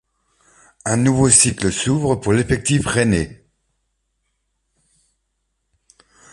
[0.83, 3.45] Un nouveau cycle s'ouvre pour l'effectif rennais.